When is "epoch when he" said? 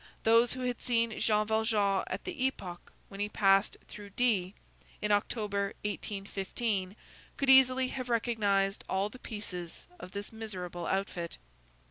2.47-3.29